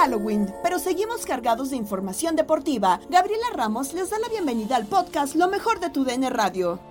[0.00, 3.00] Halloween, pero seguimos cargados de información deportiva.
[3.10, 6.89] Gabriela Ramos les da la bienvenida al podcast Lo mejor de tu DN Radio.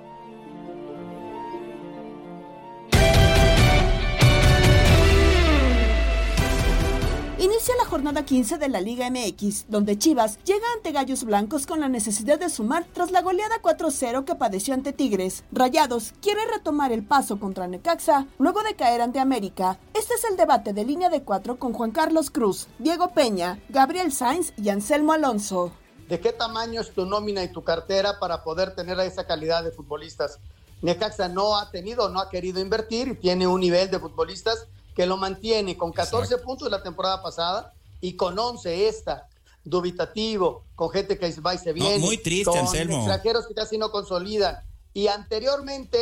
[7.39, 11.79] Inicia la jornada 15 de la Liga MX, donde Chivas llega ante Gallos Blancos con
[11.79, 15.45] la necesidad de sumar tras la goleada 4-0 que padeció ante Tigres.
[15.53, 19.79] Rayados quiere retomar el paso contra Necaxa luego de caer ante América.
[19.93, 24.11] Este es el debate de línea de cuatro con Juan Carlos Cruz, Diego Peña, Gabriel
[24.11, 25.71] Sainz y Anselmo Alonso.
[26.09, 29.71] ¿De qué tamaño es tu nómina y tu cartera para poder tener esa calidad de
[29.71, 30.39] futbolistas?
[30.81, 34.67] Necaxa no ha tenido, no ha querido invertir y tiene un nivel de futbolistas
[34.99, 39.29] que lo mantiene con 14 puntos la temporada pasada y con 11 esta,
[39.63, 42.97] dubitativo, con gente que va y se viene, muy triste, con Anselmo.
[42.97, 44.57] extranjeros que casi no consolidan.
[44.93, 45.97] Y anteriormente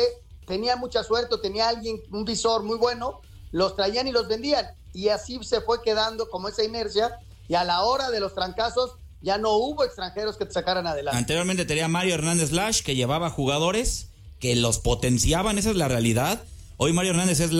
[0.48, 3.20] tenía mucha suerte, tenía alguien, un visor muy bueno,
[3.52, 4.66] los traían y los vendían.
[4.92, 8.96] Y así se fue quedando como esa inercia y a la hora de los trancazos
[9.20, 11.16] ya no hubo extranjeros que te sacaran adelante.
[11.16, 14.08] Anteriormente tenía Mario Hernández Lash que llevaba jugadores
[14.40, 16.42] que los potenciaban, esa es la realidad.
[16.78, 17.50] Hoy Mario Hernández es,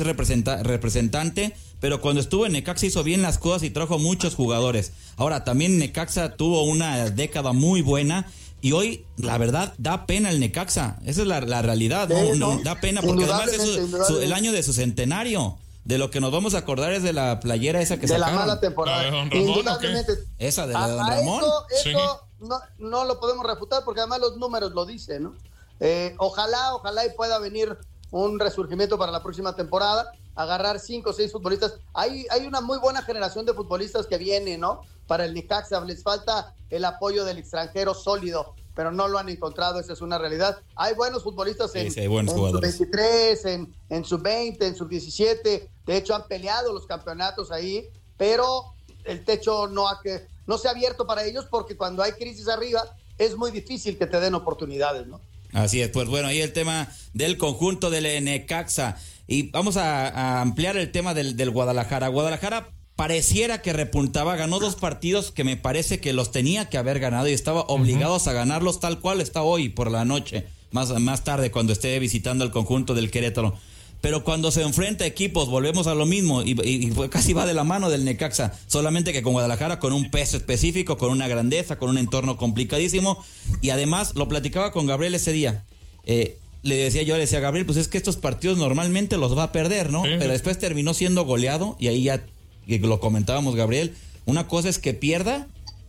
[0.00, 4.92] representa- representante, pero cuando estuvo en Necaxa hizo bien las cosas y trajo muchos jugadores.
[5.16, 8.26] Ahora, también Necaxa tuvo una década muy buena
[8.60, 10.98] y hoy, la verdad, da pena el Necaxa.
[11.06, 12.16] Esa es la, la realidad, ¿no?
[12.34, 12.62] Sí, No, ¿no?
[12.62, 15.56] Da pena porque además es su- Indudablemente, su- el año de su centenario.
[15.84, 18.30] De lo que nos vamos a acordar es de la playera esa que de la
[18.30, 18.98] mala temporada.
[18.98, 20.12] ¿La de Don Ramón, Indudablemente.
[20.36, 21.38] Esa de la de Don Ramón.
[21.42, 21.88] Eso, Sí.
[21.90, 25.34] eso no, no lo podemos refutar porque además los números lo dicen, ¿no?
[25.80, 27.74] Eh, ojalá, ojalá y pueda venir
[28.10, 31.80] un resurgimiento para la próxima temporada, agarrar cinco o seis futbolistas.
[31.94, 34.82] Hay, hay una muy buena generación de futbolistas que viene, ¿no?
[35.06, 39.80] Para el Necaxa les falta el apoyo del extranjero sólido, pero no lo han encontrado,
[39.80, 40.58] esa es una realidad.
[40.76, 42.76] Hay buenos futbolistas en, Sí, sí, buenos en jugadores.
[42.76, 48.74] sub-23, en, en sub-20, en sub-17, de hecho han peleado los campeonatos ahí, pero
[49.04, 52.48] el techo no, ha que, no se ha abierto para ellos porque cuando hay crisis
[52.48, 52.84] arriba
[53.16, 55.20] es muy difícil que te den oportunidades, ¿no?
[55.52, 58.96] Así es, pues bueno, ahí el tema del conjunto del Necaxa.
[59.26, 62.08] Y vamos a, a ampliar el tema del, del Guadalajara.
[62.08, 62.68] Guadalajara
[62.98, 67.28] pareciera que repuntaba, ganó dos partidos que me parece que los tenía que haber ganado
[67.28, 71.52] y estaba obligados a ganarlos tal cual está hoy por la noche, más, más tarde
[71.52, 73.56] cuando esté visitando el conjunto del Querétaro.
[74.00, 77.32] Pero cuando se enfrenta a equipos, volvemos a lo mismo y, y- y fue- casi
[77.32, 81.10] va de la mano del Necaxa, solamente que con Guadalajara con un peso específico, con
[81.10, 83.22] una grandeza, con un entorno complicadísimo
[83.60, 85.64] y además lo platicaba con Gabriel ese día.
[86.04, 89.36] Eh, le decía yo, le decía a Gabriel, pues es que estos partidos normalmente los
[89.36, 90.04] va a perder, ¿no?
[90.04, 90.10] Sí.
[90.18, 92.22] Pero después terminó siendo goleado y ahí ya
[92.66, 93.94] lo comentábamos Gabriel,
[94.26, 95.46] una cosa es que pierda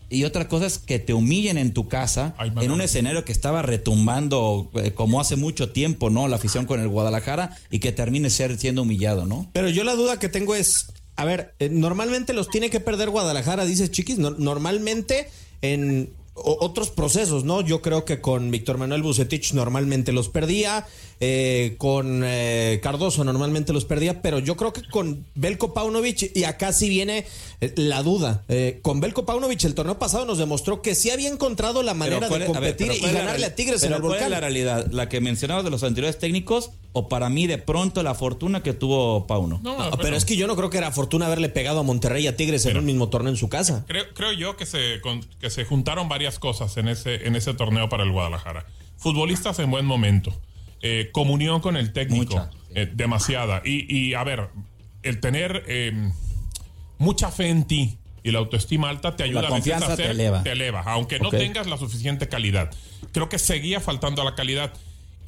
[0.10, 3.62] y otra cosa es que te humillen en tu casa, en un escenario que estaba
[3.62, 6.28] retumbando eh, como hace mucho tiempo, ¿no?
[6.28, 9.50] La afición con el Guadalajara y que termine ser, siendo humillado, ¿no?
[9.54, 13.10] Pero yo la duda que tengo es, a ver, eh, normalmente los tiene que perder
[13.10, 15.30] Guadalajara, dices Chiquis, normalmente
[15.62, 17.62] en otros procesos, ¿no?
[17.62, 20.88] Yo creo que con Víctor Manuel Bucetich normalmente los perdía,
[21.22, 26.46] eh, con eh, Cardoso normalmente los perdía, pero yo creo que con Belko Paunovic, y
[26.46, 27.26] acá sí viene
[27.60, 28.46] eh, la duda,
[28.82, 32.46] con Belko Paunovic el torneo pasado nos demostró que sí había encontrado la manera de
[32.46, 34.32] competir y ganarle a Tigres en el ¿cuál volcán.
[34.32, 34.88] la realidad?
[34.92, 38.72] ¿La que mencionabas de los anteriores técnicos o para mí de pronto la fortuna que
[38.74, 39.60] tuvo Pauno?
[39.62, 42.28] No, pero, es que yo no creo que era fortuna haberle pegado a Monterrey y
[42.28, 43.84] a Tigres en un mismo torneo en su casa.
[43.88, 45.02] Creo, creo yo que se,
[45.42, 48.66] que se juntaron varias cosas en ese, en ese torneo para el Guadalajara.
[48.98, 50.34] Futbolistas en buen momento
[50.82, 53.62] eh, comunión con el técnico, eh, demasiada.
[53.66, 54.50] Y, a ver,
[55.04, 56.12] el tener em,
[56.98, 60.52] mucha fe en ti y la autoestima alta te ayuda a veces a hacer, te
[60.52, 60.82] eleva.
[60.86, 62.72] aunque no tengas la suficiente calidad.
[63.12, 64.74] Creo que seguía faltando la calidad.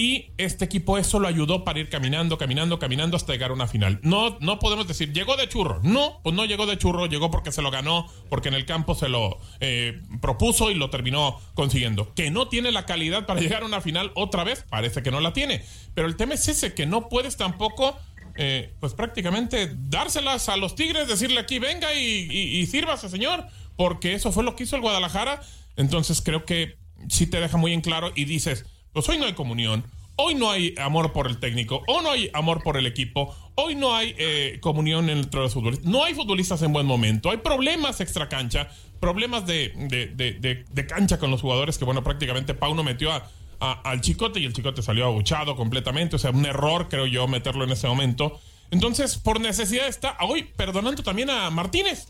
[0.01, 3.68] Y este equipo eso lo ayudó para ir caminando, caminando, caminando hasta llegar a una
[3.68, 4.00] final.
[4.01, 5.80] No, no podemos decir, llegó de churro.
[5.83, 8.95] No, pues no llegó de churro, llegó porque se lo ganó, porque en el campo
[8.95, 12.15] se lo eh, propuso y lo terminó consiguiendo.
[12.15, 15.21] Que no tiene la calidad para llegar a una final otra vez, parece que no
[15.21, 15.63] la tiene.
[15.94, 17.95] Pero el tema es ese, que no puedes tampoco,
[18.38, 23.45] eh, pues prácticamente dárselas a los Tigres, decirle aquí, venga y, y, y sírvase, señor,
[23.75, 25.44] porque eso fue lo que hizo el Guadalajara.
[25.75, 29.34] Entonces creo que sí te deja muy en claro y dices, pues hoy no hay
[29.34, 29.84] comunión,
[30.16, 33.76] hoy no hay amor por el técnico, hoy no hay amor por el equipo, hoy
[33.76, 38.02] no hay eh, comunión entre los futbolistas, no hay futbolistas en buen momento, hay problemas
[38.02, 43.24] extra cancha, problemas de, de, cancha con los jugadores que, bueno, prácticamente Pauno metió a,
[43.60, 47.64] al Chicote y el Chicote salió abuchado completamente, o sea, un error, creo yo, meterlo
[47.64, 48.40] en ese momento.
[48.72, 52.08] Entonces, por necesidad está hoy perdonando también a Martínez.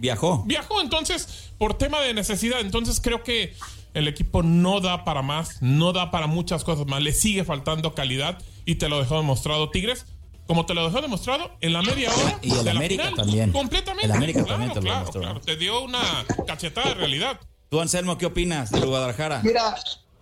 [0.00, 0.42] Viajó.
[0.44, 2.60] Viajó, entonces, por tema de necesidad.
[2.60, 3.54] Entonces, creo que
[3.94, 7.94] el equipo no da para más, no da para muchas cosas más, le sigue faltando
[7.94, 10.06] calidad y te lo dejó demostrado Tigres,
[10.46, 12.38] como te lo dejó demostrado en la media hora.
[12.42, 13.52] Y el América también.
[13.52, 14.06] Completamente.
[14.06, 17.40] El América también te lo claro, Te dio una cachetada de realidad.
[17.70, 19.40] Tú, Anselmo, ¿qué opinas de Guadalajara?
[19.42, 19.76] Mira,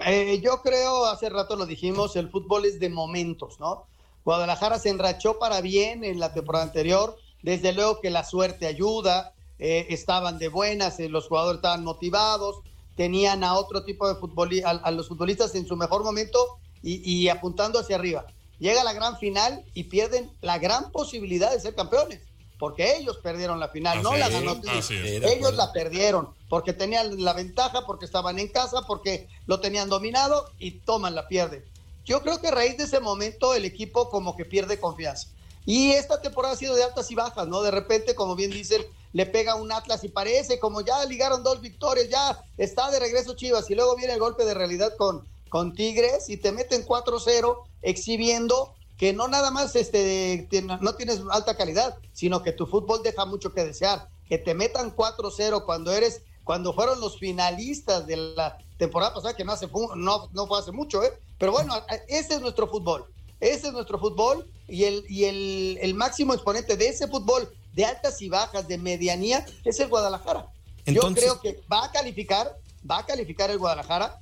[0.07, 3.87] eh, yo creo, hace rato lo dijimos, el fútbol es de momentos, ¿no?
[4.25, 9.35] Guadalajara se enrachó para bien en la temporada anterior, desde luego que la suerte ayuda,
[9.59, 12.61] eh, estaban de buenas, eh, los jugadores estaban motivados,
[12.97, 16.39] tenían a otro tipo de futbolistas, a, los futbolistas en su mejor momento
[16.83, 18.27] y, apuntando hacia arriba.
[18.59, 22.21] Llega la gran final y pierden la gran posibilidad de ser campeones,
[22.59, 24.61] porque ellos perdieron la final, no la ganó.
[24.91, 30.51] Ellos la perdieron, porque tenían la ventaja, porque estaban en casa, porque lo tenían dominado
[30.59, 31.65] y toman la pierde.
[32.05, 35.29] Yo creo que a raíz de ese momento el equipo como que pierde confianza.
[35.65, 37.63] Y esta temporada ha sido de altas y bajas, ¿no?
[37.63, 41.61] De repente, como bien dicen, le pega un Atlas y parece como ya ligaron dos
[41.61, 45.75] victorias, ya está de regreso Chivas y luego viene el golpe de realidad con, con
[45.75, 50.49] Tigres y te meten 4-0 exhibiendo que no nada más este,
[50.81, 54.09] no tienes alta calidad, sino que tu fútbol deja mucho que desear.
[54.29, 59.45] Que te metan 4-0 cuando eres, cuando fueron los finalistas de la temporada pasada, que
[59.45, 61.13] no, hace, no, no fue hace mucho, ¿eh?
[61.37, 61.75] Pero bueno,
[62.07, 63.07] ese es nuestro fútbol.
[63.41, 67.85] Ese es nuestro fútbol y el, y el, el máximo exponente de ese fútbol de
[67.85, 70.47] altas y bajas, de medianía, es el Guadalajara.
[70.87, 72.57] Yo creo que va a calificar,
[72.89, 74.19] va a calificar el Guadalajara.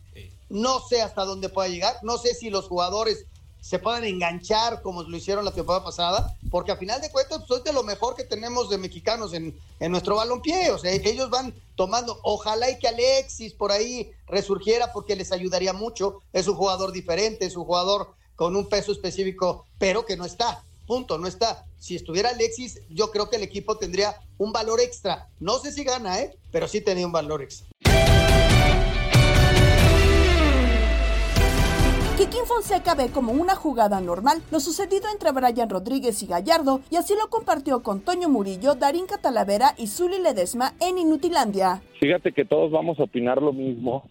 [0.48, 3.26] No sé hasta dónde pueda llegar, no sé si los jugadores
[3.60, 7.60] se puedan enganchar como lo hicieron la temporada pasada, porque a final de cuentas pues,
[7.60, 11.28] es de lo mejor que tenemos de mexicanos en, en nuestro balompié, o sea, ellos
[11.28, 16.54] van tomando, ojalá y que Alexis por ahí resurgiera porque les ayudaría mucho, es un
[16.54, 21.28] jugador diferente, es un jugador con un peso específico, pero que no está punto, no
[21.28, 21.64] está.
[21.80, 25.28] Si estuviera Alexis, yo creo que el equipo tendría un valor extra.
[25.40, 26.30] No sé si gana, ¿eh?
[26.52, 27.68] Pero sí tenía un valor extra.
[32.18, 36.96] Kikín Fonseca ve como una jugada normal lo sucedido entre Brian Rodríguez y Gallardo y
[36.96, 41.80] así lo compartió con Toño Murillo, Darín Catalavera y Zuli Ledesma en Inutilandia.
[41.98, 44.04] Fíjate que todos vamos a opinar lo mismo.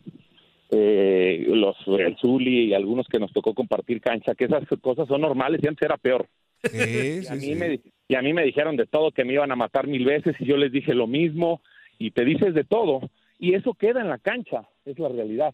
[0.71, 5.21] Eh, los el Zuli y algunos que nos tocó compartir cancha, que esas cosas son
[5.21, 6.27] normales y antes era peor
[6.73, 9.55] y, a mí Me, y a mí me dijeron de todo, que me iban a
[9.55, 11.61] matar mil veces y yo les dije lo mismo
[11.97, 13.01] y te dices de todo
[13.39, 15.53] y eso queda en la cancha, es la realidad.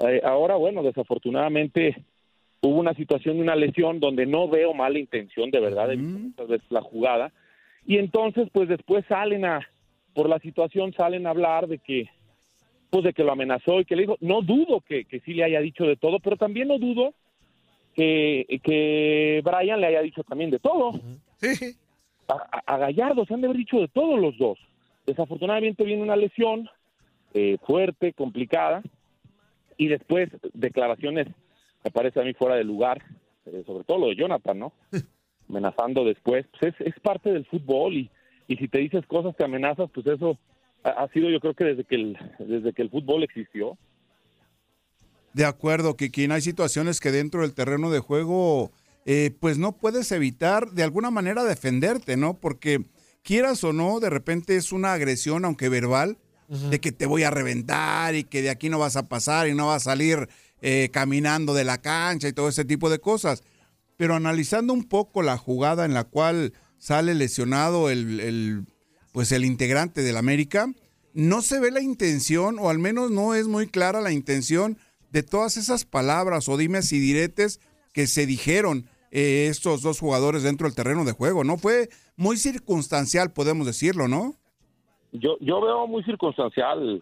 [0.00, 2.04] Eh, ahora, bueno, desafortunadamente
[2.62, 6.80] hubo una situación de una lesión donde no veo mala intención de verdad de la
[6.80, 7.32] jugada
[7.86, 9.60] y entonces pues después salen a
[10.14, 12.08] por la situación salen a hablar de que
[12.88, 15.44] pues de que lo amenazó y que le dijo no dudo que, que sí le
[15.44, 17.12] haya dicho de todo pero también no dudo
[17.94, 20.92] que, que Brian le haya dicho también de todo.
[21.36, 21.76] Sí.
[22.28, 24.58] A, Gallardo se han de haber dicho de todos los dos.
[25.06, 26.68] Desafortunadamente viene una lesión,
[27.34, 28.82] eh, fuerte, complicada,
[29.76, 31.28] y después declaraciones,
[31.84, 33.02] me parece a mí fuera de lugar,
[33.46, 34.72] eh, sobre todo lo de Jonathan, ¿no?
[35.48, 38.10] Amenazando después, pues es, es parte del fútbol y,
[38.48, 40.38] y si te dices cosas que amenazas, pues eso
[40.82, 43.76] ha, ha sido yo creo que desde que el, desde que el fútbol existió.
[45.34, 46.32] De acuerdo, Kikín.
[46.32, 48.70] Hay situaciones que dentro del terreno de juego,
[49.04, 52.38] eh, pues no puedes evitar de alguna manera defenderte, ¿no?
[52.38, 52.84] Porque
[53.24, 57.30] quieras o no, de repente es una agresión, aunque verbal, de que te voy a
[57.30, 60.28] reventar y que de aquí no vas a pasar y no vas a salir
[60.60, 63.42] eh, caminando de la cancha y todo ese tipo de cosas.
[63.96, 68.66] Pero analizando un poco la jugada en la cual sale lesionado el, el,
[69.10, 70.68] pues el integrante del América,
[71.12, 74.78] no se ve la intención, o al menos no es muy clara la intención
[75.14, 77.60] de todas esas palabras o dimes y diretes
[77.92, 81.56] que se dijeron eh, estos dos jugadores dentro del terreno de juego, ¿no?
[81.56, 84.34] Fue muy circunstancial, podemos decirlo, ¿no?
[85.12, 87.00] Yo, yo veo muy circunstancial,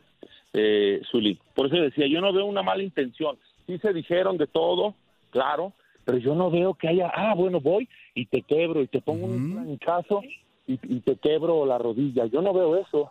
[0.52, 1.40] eh, Zuli.
[1.54, 3.38] Por eso decía, yo no veo una mala intención.
[3.66, 4.94] Sí se dijeron de todo,
[5.30, 5.72] claro,
[6.04, 9.24] pero yo no veo que haya, ah, bueno, voy y te quebro y te pongo
[9.24, 10.20] un planchazo
[10.66, 12.26] y, y te quebro la rodilla.
[12.26, 13.10] Yo no veo eso.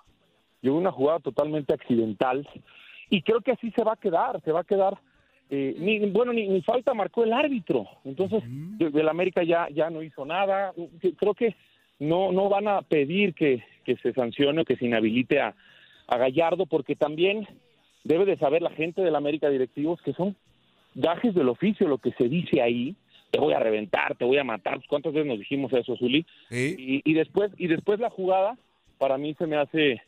[0.61, 2.47] Yo veo una jugada totalmente accidental
[3.11, 4.97] y creo que así se va a quedar, se va a quedar.
[5.51, 7.85] eh, ni, bueno, ni, ni falta marcó el árbitro.
[8.05, 8.41] Entonces,
[8.79, 10.73] el América ya, ya no hizo nada.
[11.17, 11.55] Creo que
[11.99, 15.53] no, no van a pedir que, que se sancione o que se inhabilite a,
[16.07, 17.45] a Gallardo, porque también
[18.05, 20.35] debe de saber la gente del América directivos que son
[20.95, 22.95] gajes del oficio lo que se dice ahí.
[23.29, 24.79] Te voy a reventar, te voy a matar.
[24.87, 26.25] ¿Cuántas veces nos dijimos eso, Zuli?
[26.77, 28.57] Y, y después y después la jugada
[28.97, 30.01] para mí se me hace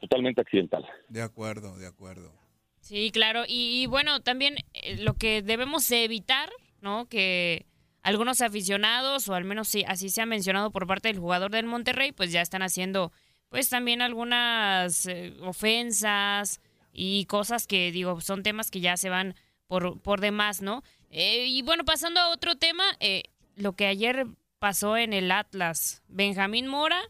[0.00, 0.84] totalmente accidental.
[1.08, 2.32] De acuerdo, de acuerdo.
[2.80, 3.44] Sí, claro.
[3.46, 7.06] Y, y bueno, también eh, lo que debemos evitar, ¿no?
[7.08, 7.66] Que
[8.04, 11.64] algunos aficionados, o al menos sí, así se ha mencionado por parte del jugador del
[11.64, 13.12] Monterrey, pues ya están haciendo,
[13.48, 16.60] pues también algunas eh, ofensas
[16.92, 19.34] y cosas que, digo, son temas que ya se van
[19.66, 20.82] por, por demás, ¿no?
[21.10, 23.22] Eh, y bueno, pasando a otro tema, eh,
[23.56, 24.26] lo que ayer
[24.58, 27.00] pasó en el Atlas, Benjamín Mora,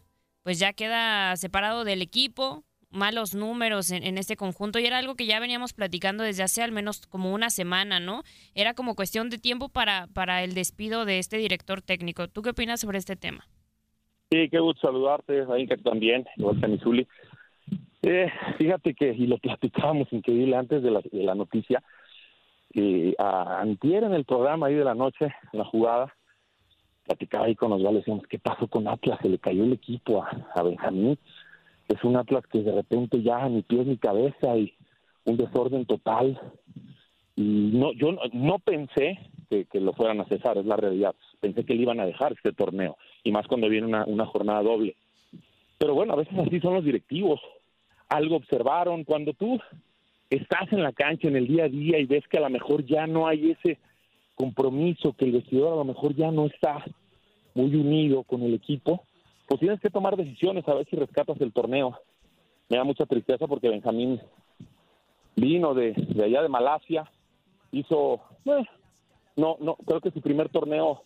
[0.43, 2.63] pues ya queda separado del equipo,
[2.95, 6.71] malos números en, este conjunto y era algo que ya veníamos platicando desde hace al
[6.71, 8.23] menos como una semana, ¿no?
[8.55, 12.27] Era como cuestión de tiempo para, para el despido de este director técnico.
[12.27, 13.45] ¿Tú qué opinas sobre este tema?
[14.31, 15.45] Sí, qué gusto saludarte,
[15.83, 17.07] también, igual que a mi Zuli.
[18.01, 21.83] Eh, fíjate que, y lo platicábamos increíble antes de la, de la noticia,
[22.73, 26.13] eh, a, antier en el programa ahí de la noche, en la jugada,
[27.05, 29.19] platicaba ahí con Osvaldo, decíamos, ¿qué pasó con Atlas?
[29.21, 31.17] Se le cayó el equipo a, a Benjamín.
[31.87, 34.73] Es un Atlas que de repente ya ni pies ni cabeza y
[35.25, 36.39] un desorden total.
[37.35, 41.13] Y no, yo no, pensé que, que, lo fueran a cesar, es la realidad.
[41.39, 44.63] Pensé que le iban a dejar este torneo, y más cuando viene una, una jornada
[44.63, 44.95] doble.
[45.77, 47.41] Pero bueno, a veces así son los directivos.
[48.09, 49.03] Algo observaron.
[49.03, 49.59] Cuando tú
[50.29, 52.85] estás en la cancha en el día a día y ves que a lo mejor
[52.85, 53.77] ya no hay ese
[54.35, 56.83] compromiso, que el vestidor a lo mejor ya no está
[57.53, 59.03] muy unido con el equipo,
[59.47, 61.99] pues tienes que tomar decisiones a ver si rescatas el torneo.
[62.69, 64.19] Me da mucha tristeza porque Benjamín
[65.35, 67.09] vino de, de allá de Malasia,
[67.71, 68.65] hizo, eh,
[69.35, 71.03] no, no, creo que su primer torneo,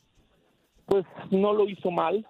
[0.85, 2.25] pues no lo hizo mal,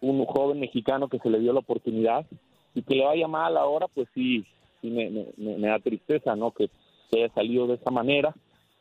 [0.00, 2.26] un joven mexicano que se le dio la oportunidad
[2.74, 4.44] y que le vaya mal ahora, pues sí,
[4.80, 6.50] sí me, me, da tristeza, ¿no?
[6.50, 6.68] Que
[7.10, 8.34] se haya salido de esa manera.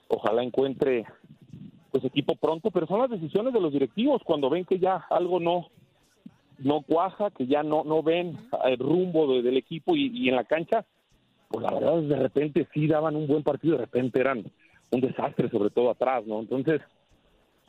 [0.10, 1.06] Ojalá encuentre
[1.92, 5.40] pues equipo pronto, pero son las decisiones de los directivos cuando ven que ya algo
[5.40, 5.68] no
[6.64, 10.36] no cuaja, que ya no no ven el rumbo de, del equipo y, y, en
[10.36, 10.86] la cancha,
[11.50, 14.44] pues la verdad de repente sí daban un buen partido, de repente eran
[14.92, 16.40] un desastre, sobre todo atrás, ¿no?
[16.40, 16.82] Entonces,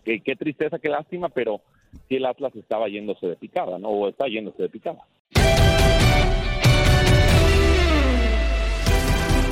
[0.05, 1.61] qué, qué tristeza, qué lástima, pero
[2.09, 3.89] sí el Atlas estaba yéndose de picada, ¿no?
[3.89, 5.01] O está yéndose de picada.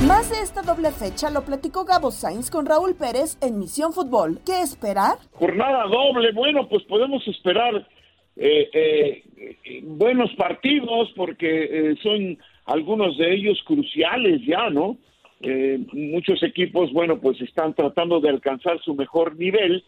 [0.06, 4.40] Más de esta doble fecha lo platicó Gabo Sainz con Raúl Pérez en Misión Fútbol.
[4.44, 5.18] ¿Qué esperar?
[5.32, 7.86] Jornada doble, bueno, pues podemos esperar
[8.36, 14.96] eh, eh, buenos partidos porque eh, son algunos de ellos cruciales ya, ¿no?
[15.40, 19.82] Eh, muchos equipos, bueno, pues están tratando de alcanzar su mejor nivel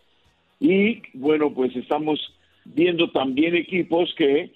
[0.58, 2.18] y, bueno, pues estamos
[2.64, 4.50] viendo también equipos que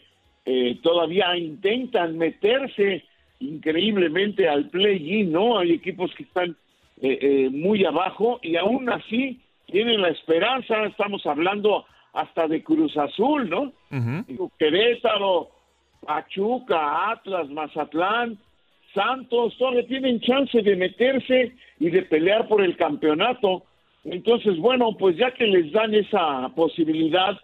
[0.45, 3.05] eh, todavía intentan meterse
[3.39, 5.59] increíblemente al play-in, ¿no?
[5.59, 6.57] Hay equipos que están
[7.01, 13.49] eh, muy abajo y aún así tienen la esperanza, estamos hablando hasta de Cruz Azul,
[13.49, 13.63] ¿no?
[13.91, 14.51] Uh -huh.
[14.59, 15.51] Querétaro,
[16.05, 18.39] Pachuca, Atlas, Mazatlán,
[18.95, 23.65] Santos, todavía tienen chance de meterse y de pelear por el campeonato.
[24.05, 27.39] Entonces, bueno, pues ya que les dan esa posibilidad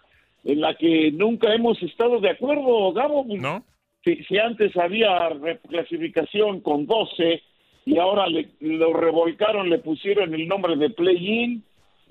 [0.44, 3.64] en la que nunca hemos estado de acuerdo, Gabo, ¿no?
[4.04, 7.42] Si, si antes había reclasificación con 12
[7.86, 11.62] y ahora le, lo revolcaron, le pusieron el nombre de play-in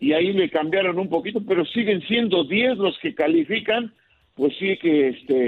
[0.03, 3.93] y ahí le cambiaron un poquito, pero siguen siendo 10 los que califican,
[4.35, 5.47] pues sí que este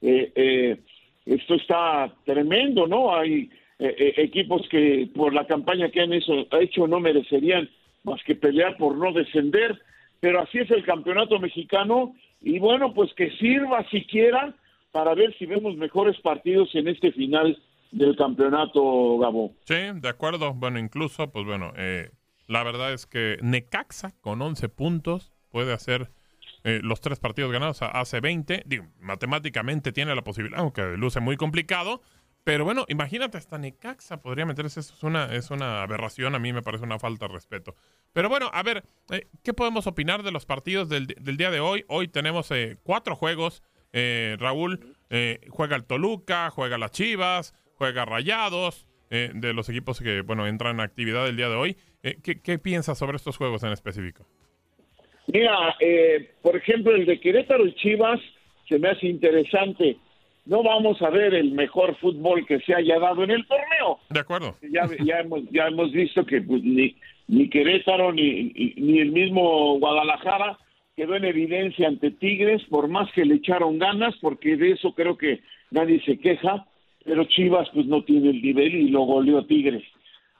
[0.00, 0.76] eh, eh,
[1.24, 3.16] esto está tremendo, ¿no?
[3.16, 7.68] Hay eh, equipos que por la campaña que han hecho no merecerían
[8.04, 9.76] más que pelear por no descender,
[10.20, 14.54] pero así es el campeonato mexicano y bueno, pues que sirva siquiera
[14.92, 17.60] para ver si vemos mejores partidos en este final
[17.90, 19.52] del campeonato, Gabo.
[19.64, 20.54] Sí, de acuerdo.
[20.54, 22.10] Bueno, incluso, pues bueno, eh,
[22.46, 26.10] la verdad es que Necaxa con 11 puntos puede hacer
[26.64, 28.64] eh, los tres partidos ganados, hace 20.
[28.66, 32.02] Digo, matemáticamente tiene la posibilidad, aunque luce muy complicado.
[32.44, 34.80] Pero bueno, imagínate, hasta Necaxa podría meterse.
[34.80, 36.34] Eso es una, aberración.
[36.34, 37.74] A mí me parece una falta de respeto.
[38.12, 41.84] Pero bueno, a ver, eh, ¿qué podemos opinar de los partidos del, día de hoy?
[41.88, 42.50] Hoy tenemos
[42.82, 43.62] cuatro juegos.
[44.38, 44.96] Raúl
[45.48, 50.76] juega el Toluca, juega las Chivas, juega Rayados, eh, de los equipos que bueno entran
[50.76, 51.76] en actividad el día de hoy.
[52.02, 54.26] Eh, ¿qué, piensas sobre estos juegos en específico?
[55.28, 58.20] Mira, eh, por ejemplo, el de Querétaro y Chivas
[58.68, 59.96] se me hace interesante.
[60.44, 63.98] No vamos a ver el mejor fútbol que se haya dado en el torneo.
[64.10, 64.56] De acuerdo.
[64.70, 66.96] Ya, ya, hemos, ya hemos visto que pues, ni,
[67.28, 70.58] ni Querétaro ni, ni el mismo Guadalajara
[70.96, 75.16] quedó en evidencia ante Tigres, por más que le echaron ganas, porque de eso creo
[75.16, 76.66] que nadie se queja
[77.06, 79.84] pero Chivas pues no tiene el nivel y lo goleó Tigres.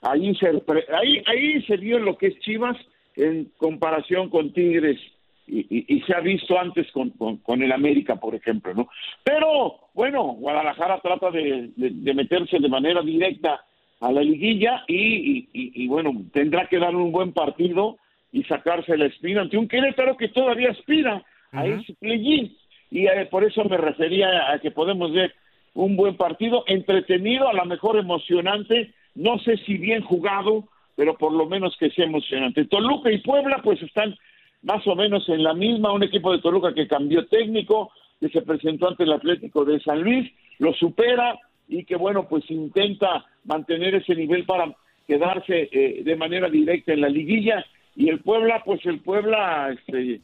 [0.01, 2.77] Ahí se, ahí, ahí se vio lo que es Chivas
[3.15, 4.99] en comparación con Tigres
[5.47, 8.89] y, se ha visto antes con, con, el América, por ejemplo, ¿no?
[9.23, 11.71] Pero bueno, Guadalajara trata de,
[12.13, 13.63] meterse de manera directa
[14.01, 17.97] a la liguilla y, y, bueno, tendrá que dar un buen partido
[18.33, 22.51] y sacarse la espina ante un Querétaro que todavía aspira a ese play
[22.91, 25.33] y eh, por eso me refería a que podemos ver
[25.77, 31.31] un buen partido, entretenido, a lo mejor emocionante, no sé si bien jugado, pero por
[31.31, 32.65] lo menos que sea emocionante.
[32.65, 34.17] Toluca y Puebla pues están
[34.63, 38.41] más o menos en la misma, un equipo de Toluca que cambió técnico, que se
[38.41, 43.93] presentó ante el Atlético de San Luis, lo supera y que bueno, pues intenta mantener
[43.93, 44.75] ese nivel para
[45.05, 47.63] quedarse eh, de manera directa en la liguilla
[47.95, 50.21] y el Puebla, pues el Puebla, este,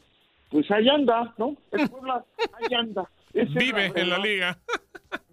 [0.50, 1.56] pues ahí anda, ¿no?
[1.70, 2.24] El Puebla
[2.54, 3.08] ahí anda.
[3.32, 4.58] Vive en la liga.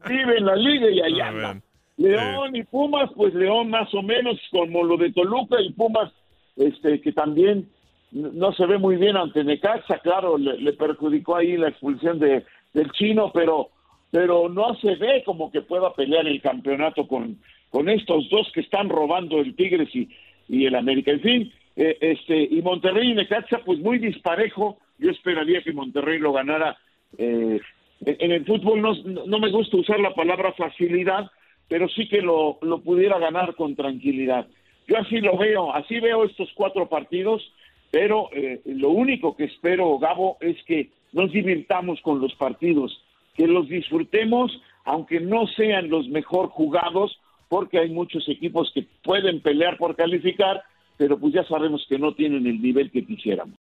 [0.07, 1.61] Vive en la liga y allá anda.
[1.97, 6.11] León y Pumas, pues León más o menos como lo de Toluca y Pumas,
[6.55, 7.69] este que también
[8.11, 12.91] no se ve muy bien ante Necaxa, claro, le, perjudicó ahí la expulsión de del
[12.91, 13.69] chino, pero
[14.09, 17.37] pero no se ve como que pueda pelear el campeonato con
[17.69, 20.09] con estos dos que están robando el Tigres y,
[20.49, 21.11] y el América.
[21.11, 24.77] En fin, eh, este y Monterrey y Necaxa, pues muy disparejo.
[24.97, 26.77] Yo esperaría que Monterrey lo ganara
[27.17, 27.59] eh,
[28.05, 28.93] en el fútbol no,
[29.25, 31.29] no me gusta usar la palabra facilidad,
[31.67, 34.47] pero sí que lo, lo pudiera ganar con tranquilidad.
[34.87, 37.41] Yo así lo veo, así veo estos cuatro partidos,
[37.91, 43.01] pero eh, lo único que espero, Gabo, es que nos divirtamos con los partidos,
[43.35, 44.51] que los disfrutemos,
[44.83, 50.63] aunque no sean los mejor jugados, porque hay muchos equipos que pueden pelear por calificar,
[50.97, 53.55] pero pues ya sabemos que no tienen el nivel que quisiéramos.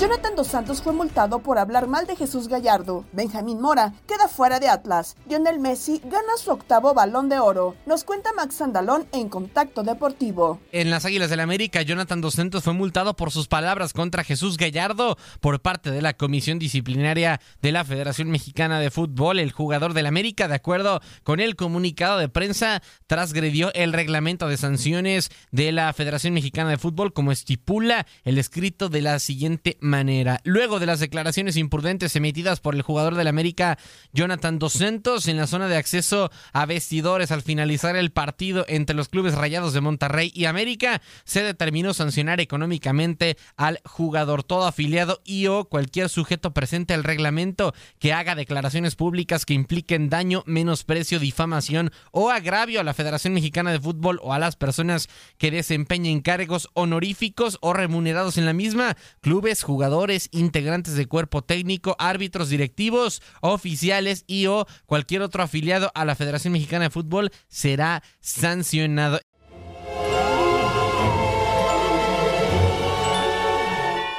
[0.00, 3.04] Jonathan Dos Santos fue multado por hablar mal de Jesús Gallardo.
[3.12, 5.16] Benjamín Mora queda fuera de Atlas.
[5.28, 7.76] Lionel Messi gana su octavo balón de oro.
[7.86, 10.60] Nos cuenta Max Sandalón en Contacto Deportivo.
[10.72, 14.56] En las Águilas del América, Jonathan Dos Santos fue multado por sus palabras contra Jesús
[14.56, 19.38] Gallardo por parte de la Comisión Disciplinaria de la Federación Mexicana de Fútbol.
[19.38, 24.56] El jugador del América, de acuerdo con el comunicado de prensa, transgredió el reglamento de
[24.56, 30.40] sanciones de la Federación Mexicana de Fútbol como estipula el escrito de la siguiente manera.
[30.42, 33.78] Luego de las declaraciones imprudentes emitidas por el jugador del América,
[34.12, 38.96] Jonathan Dos Santos, en la zona de acceso a vestidores al finalizar el partido entre
[38.96, 44.42] los clubes rayados de Monterrey y América, se determinó sancionar económicamente al jugador.
[44.42, 50.08] Todo afiliado y o cualquier sujeto presente al reglamento que haga declaraciones públicas que impliquen
[50.08, 55.08] daño, menosprecio, difamación o agravio a la Federación Mexicana de Fútbol o a las personas
[55.36, 61.42] que desempeñen cargos honoríficos o remunerados en la misma, clubes, jugadores jugadores, integrantes de cuerpo
[61.42, 67.32] técnico, árbitros directivos, oficiales y o cualquier otro afiliado a la Federación Mexicana de Fútbol
[67.48, 69.18] será sancionado.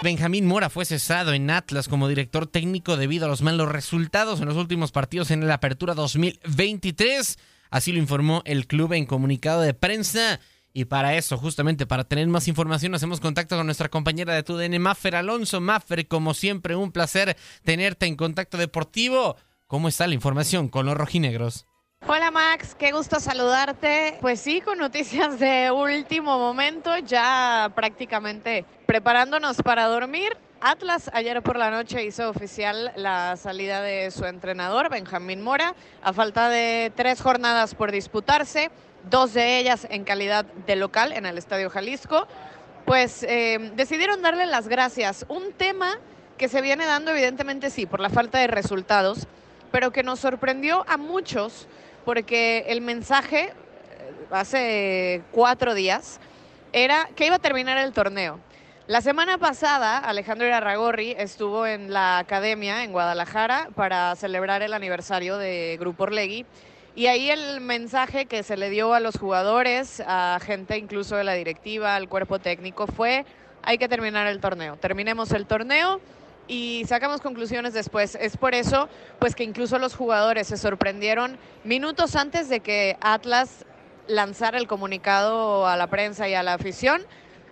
[0.03, 4.47] Benjamín Mora fue cesado en Atlas como director técnico debido a los malos resultados en
[4.47, 7.37] los últimos partidos en la Apertura 2023.
[7.69, 10.41] Así lo informó el club en comunicado de prensa.
[10.77, 14.77] Y para eso, justamente para tener más información, hacemos contacto con nuestra compañera de TUDN,
[14.81, 15.61] Maffer Alonso.
[15.61, 19.37] Maffer, como siempre, un placer tenerte en contacto deportivo.
[19.67, 21.65] ¿Cómo está la información con los rojinegros?
[22.05, 24.17] Hola Max, qué gusto saludarte.
[24.19, 30.35] Pues sí, con noticias de último momento, ya prácticamente preparándonos para dormir.
[30.59, 36.11] Atlas ayer por la noche hizo oficial la salida de su entrenador, Benjamín Mora, a
[36.11, 38.71] falta de tres jornadas por disputarse
[39.09, 42.27] dos de ellas en calidad de local en el Estadio Jalisco,
[42.85, 45.25] pues eh, decidieron darle las gracias.
[45.27, 45.99] Un tema
[46.37, 49.27] que se viene dando evidentemente sí por la falta de resultados,
[49.71, 51.67] pero que nos sorprendió a muchos
[52.03, 53.53] porque el mensaje eh,
[54.31, 56.19] hace cuatro días
[56.73, 58.39] era que iba a terminar el torneo.
[58.87, 65.37] La semana pasada, Alejandro Irarragorri estuvo en la academia en Guadalajara para celebrar el aniversario
[65.37, 66.45] de Grupo Orlegui
[66.95, 71.25] y ahí el mensaje que se le dio a los jugadores, a gente incluso de
[71.25, 73.25] la directiva, al cuerpo técnico, fue
[73.63, 74.77] hay que terminar el torneo.
[74.77, 75.99] Terminemos el torneo
[76.47, 78.15] y sacamos conclusiones después.
[78.15, 78.87] Es por eso
[79.19, 83.65] pues que incluso los jugadores se sorprendieron minutos antes de que Atlas
[84.07, 87.01] lanzara el comunicado a la prensa y a la afición.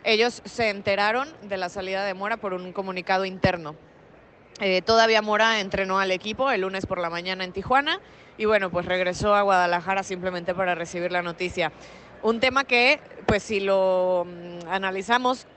[0.05, 3.75] Ellos se enteraron de la salida de Mora por un comunicado interno.
[4.59, 7.99] Eh, todavía Mora entrenó al equipo el lunes por la mañana en Tijuana
[8.37, 11.71] y bueno, pues regresó a Guadalajara simplemente para recibir la noticia.
[12.21, 15.47] Un tema que, pues si lo mm, analizamos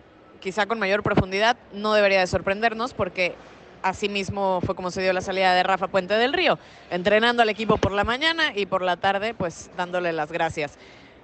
[0.41, 3.35] quizá con mayor profundidad, no debería de sorprendernos porque
[3.83, 6.59] así mismo fue como se dio la salida de Rafa Puente del Río,
[6.91, 10.79] entrenando al equipo por la mañana y por la tarde pues dándole las gracias.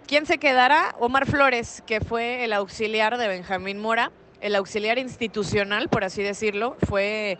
[0.07, 0.95] ¿Quién se quedará?
[0.99, 6.77] Omar Flores, que fue el auxiliar de Benjamín Mora, el auxiliar institucional, por así decirlo,
[6.87, 7.39] fue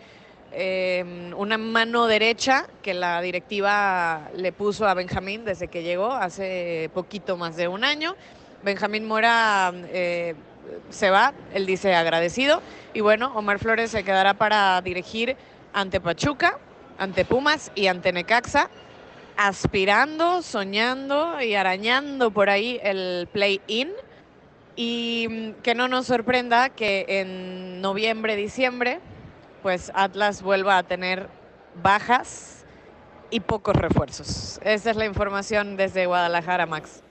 [0.55, 6.91] Em, una mano derecha que la directiva le puso a Benjamín desde que llegó hace
[6.93, 8.15] poquito más de un año.
[8.61, 10.35] Benjamín Mora eh,
[10.91, 12.61] se va, él dice agradecido,
[12.93, 15.35] y bueno, Omar Flores se quedará para dirigir
[15.73, 16.59] ante Pachuca,
[16.99, 18.69] ante Pumas y ante Necaxa,
[19.35, 23.91] aspirando, soñando y arañando por ahí el play-in.
[24.75, 28.99] Y mm, que no nos sorprenda que en noviembre, diciembre,
[29.63, 31.29] pues Atlas vuelva a tener
[31.81, 32.65] bajas
[33.31, 34.59] y pocos refuerzos.
[34.63, 37.01] Esa es la información desde Guadalajara, Max.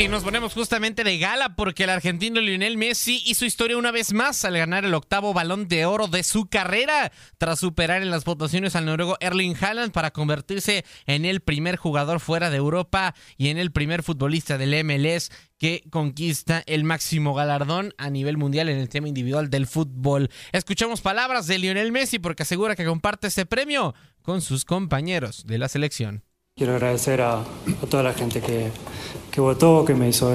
[0.00, 4.14] Y nos ponemos justamente de gala porque el argentino Lionel Messi hizo historia una vez
[4.14, 8.24] más al ganar el octavo balón de oro de su carrera, tras superar en las
[8.24, 13.48] votaciones al noruego Erling Haaland para convertirse en el primer jugador fuera de Europa y
[13.48, 18.78] en el primer futbolista del MLS que conquista el máximo galardón a nivel mundial en
[18.78, 20.30] el tema individual del fútbol.
[20.52, 25.58] Escuchamos palabras de Lionel Messi porque asegura que comparte este premio con sus compañeros de
[25.58, 26.24] la selección.
[26.60, 27.42] Quiero agradecer a,
[27.88, 30.30] toda la gente que, votó, que me hizo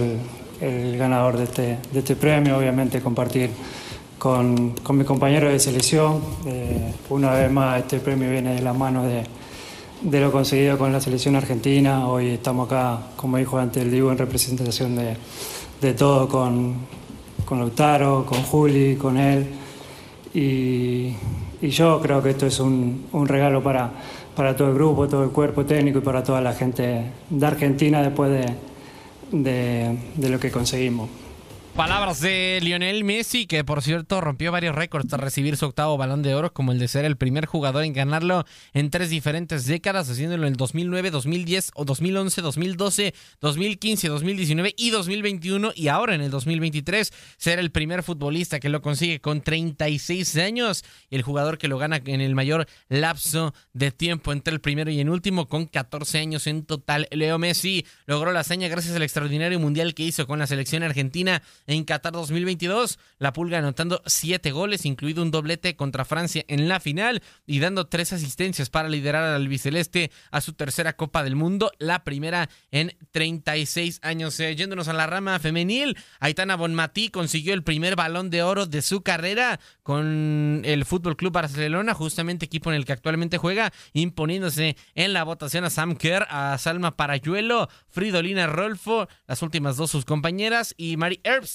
[0.60, 3.52] el, ganador de este, de este, premio, obviamente compartir
[4.18, 6.20] con, con mi compañero de selección.
[6.48, 11.00] Eh, una vez más, este premio viene de la mano de, lo conseguido con la
[11.00, 12.08] selección argentina.
[12.08, 16.74] Hoy estamos acá, como dijo antes el Diego, en representación de, todo con,
[17.46, 19.46] con Lautaro, con Juli, con él.
[20.34, 21.14] Y,
[21.62, 23.92] yo creo que esto es un regalo para
[24.36, 28.02] para todo el grupo, todo el cuerpo técnico y para toda la gente de Argentina
[28.02, 28.46] después de,
[29.32, 31.10] de, de lo que conseguimos.
[31.76, 36.24] Palabras de Lionel Messi, que por cierto rompió varios récords tras recibir su octavo balón
[36.24, 40.10] de oro, como el de ser el primer jugador en ganarlo en tres diferentes décadas,
[40.10, 46.22] haciéndolo en el 2009, 2010, o 2011, 2012, 2015, 2019 y 2021, y ahora en
[46.22, 51.58] el 2023 ser el primer futbolista que lo consigue con 36 años y el jugador
[51.58, 55.50] que lo gana en el mayor lapso de tiempo entre el primero y el último,
[55.50, 57.10] con 14 años en total.
[57.12, 61.42] Leo Messi logró la hazaña gracias al extraordinario mundial que hizo con la selección argentina
[61.68, 63.00] en Qatar 2022.
[63.20, 67.88] La Pulga anotando siete goles, incluido un doblete contra Francia en la final y dando
[67.88, 72.96] tres asistencias para liderar al albiceleste a su tercera Copa del Mundo, la primera en
[73.12, 74.40] 36 años.
[74.40, 78.82] Eh, yéndonos a la rama femenil, Aitana Bonmatí consiguió el primer balón de oro de
[78.82, 84.76] su carrera con el Fútbol Club Barcelona, justamente equipo en el que actualmente juega, imponiéndose
[84.94, 90.06] en la votación a Sam Kerr, a Salma Parayuelo, Fridolina Rolfo, las últimas dos sus
[90.06, 91.55] compañeras y Mary Herbst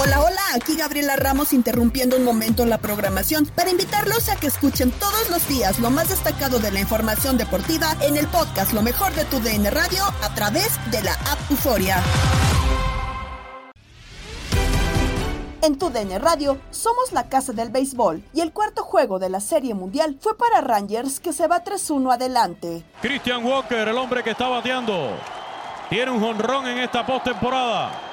[0.00, 4.92] Hola, hola, aquí Gabriela Ramos interrumpiendo un momento la programación para invitarlos a que escuchen
[4.92, 9.12] todos los días lo más destacado de la información deportiva en el podcast Lo mejor
[9.14, 12.00] de tu DN Radio a través de la app Euforia.
[15.62, 19.40] En tu DN Radio somos la casa del béisbol y el cuarto juego de la
[19.40, 22.84] Serie Mundial fue para Rangers que se va 3-1 adelante.
[23.02, 25.10] Christian Walker, el hombre que está bateando,
[25.90, 28.07] tiene un jonrón en esta postemporada.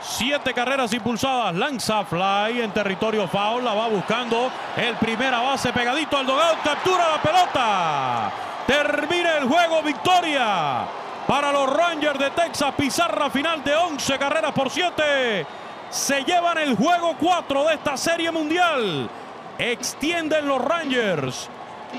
[0.00, 6.16] Siete carreras impulsadas, lanza fly en territorio foul, la va buscando el primera base pegadito
[6.16, 8.32] al dogout, captura la pelota.
[8.66, 10.86] Termina el juego, victoria
[11.26, 15.46] para los Rangers de Texas, pizarra final de 11 carreras por 7.
[15.90, 19.10] Se llevan el juego 4 de esta serie mundial.
[19.58, 21.50] Extienden los Rangers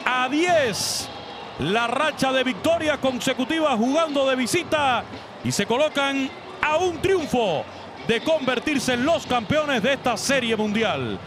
[0.06, 1.10] a 10
[1.60, 5.04] la racha de victoria consecutiva jugando de visita
[5.44, 6.30] y se colocan
[6.62, 7.66] a un triunfo
[8.10, 11.20] de convertirse en los campeones de esta serie mundial.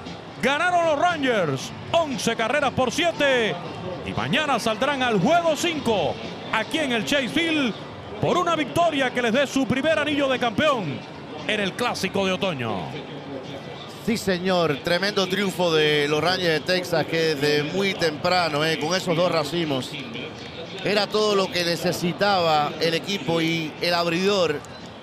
[0.42, 3.55] Ganaron los Rangers 11 carreras por 7
[4.05, 6.14] y mañana saldrán al juego 5
[6.53, 7.73] aquí en el Chase Field
[8.21, 10.99] por una victoria que les dé su primer anillo de campeón
[11.47, 12.81] en el clásico de otoño.
[14.05, 14.79] Sí, señor.
[14.83, 19.31] Tremendo triunfo de los Rangers de Texas que desde muy temprano, eh, con esos dos
[19.31, 19.92] racimos,
[20.85, 24.59] era todo lo que necesitaba el equipo y el abridor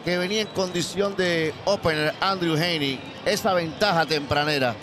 [0.10, 3.00] que venía en condición de opener, Andrew Haney.
[3.28, 4.76] Esa ventaja tempranera.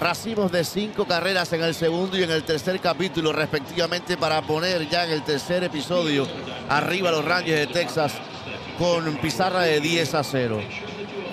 [0.00, 4.88] Racimos de cinco carreras en el segundo y en el tercer capítulo, respectivamente, para poner
[4.88, 6.24] ya en el tercer episodio
[6.68, 8.12] arriba los Rangers de Texas
[8.78, 10.60] con pizarra de 10 a 0.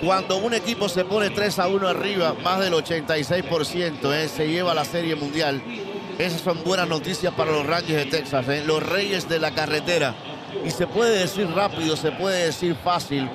[0.04, 4.74] Cuando un equipo se pone 3 a 1 arriba, más del 86% eh, se lleva
[4.74, 5.62] la Serie Mundial.
[6.18, 10.16] Esas son buenas noticias para los Rangers de Texas, eh, los reyes de la carretera.
[10.64, 13.28] Y se puede decir rápido, se puede decir fácil,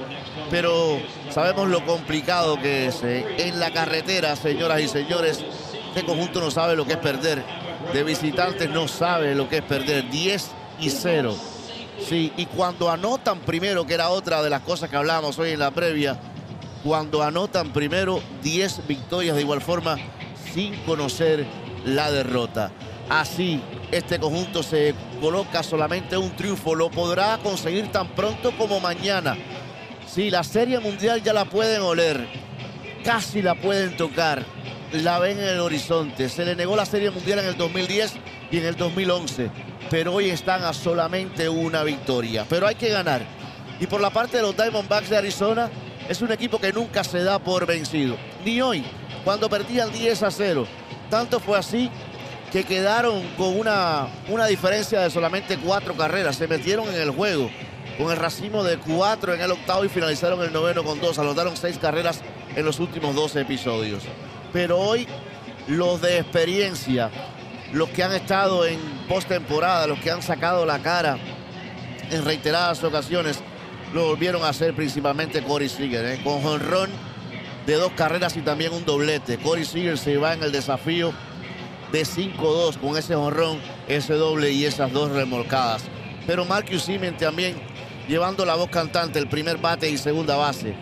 [0.49, 3.03] pero sabemos lo complicado que es.
[3.03, 3.25] eh.
[3.39, 5.43] En la carretera, señoras y señores,
[5.88, 7.43] este conjunto no sabe lo que es perder.
[7.93, 10.09] De visitantes no sabe lo que es perder.
[10.09, 11.36] 10 y 0.
[12.07, 15.59] Sí, y cuando anotan primero, que era otra de las cosas que hablábamos hoy en
[15.59, 16.19] la previa,
[16.83, 19.97] cuando anotan primero 10 victorias de igual forma
[20.53, 21.45] sin conocer
[21.86, 22.71] la derrota.
[23.09, 23.62] Así,
[23.93, 29.38] este conjunto se coloca solamente un triunfo, lo podrá conseguir tan pronto como mañana.
[30.08, 32.27] Sí, la Serie Mundial ya la pueden oler,
[33.03, 34.43] casi la pueden tocar,
[34.91, 36.27] la ven en el horizonte.
[36.27, 38.13] Se le negó la Serie Mundial en el 2010
[38.51, 39.51] y en el 2011,
[39.89, 42.45] pero hoy están a solamente una victoria.
[42.49, 43.21] Pero hay que ganar.
[43.79, 45.69] Y por la parte de los Diamondbacks de Arizona,
[46.10, 48.17] es un equipo que nunca se da por vencido.
[48.43, 48.84] Ni hoy,
[49.23, 50.67] cuando perdían 10 a 0.
[51.10, 51.89] Tanto fue así
[52.53, 56.35] que quedaron con una, una diferencia de solamente cuatro carreras.
[56.35, 57.49] Se metieron en el juego
[57.97, 61.17] con el racimo de cuatro en el octavo y finalizaron el noveno con dos.
[61.17, 62.21] Anotaron seis carreras
[62.55, 64.03] en los últimos 12 episodios.
[64.53, 65.07] Pero hoy
[65.67, 67.09] los de experiencia,
[67.73, 71.17] los que han estado en postemporada, los que han sacado la cara
[72.11, 73.39] en reiteradas ocasiones,
[73.95, 76.21] lo volvieron a hacer principalmente Corey Seager, ¿eh?
[76.23, 76.91] con jonrón
[77.65, 79.39] de dos carreras y también un doblete.
[79.39, 81.15] Corey Seager se va en el desafío
[81.93, 85.84] de 5-2 con ese jonrón, ese doble y esas dos remolcadas.
[86.25, 87.56] Pero Marcus Simen también
[88.08, 90.73] llevando la voz cantante, el primer bate y segunda base.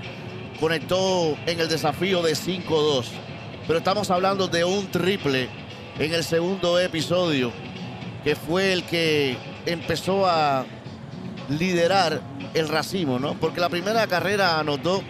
[0.59, 3.07] Conectó en el desafío de 5-2.
[3.67, 5.49] Pero estamos hablando de un triple
[5.99, 7.51] en el segundo episodio,
[8.23, 10.65] que fue el que empezó a
[11.49, 12.21] liderar
[12.53, 13.33] el racimo, ¿no?
[13.33, 15.03] Porque la primera carrera anotó